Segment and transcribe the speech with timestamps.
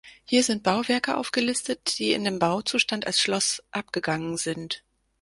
[0.23, 4.83] Hier sind Bauwerke aufgelistet, die in dem Bauzustand als Schloss abgegangen sind.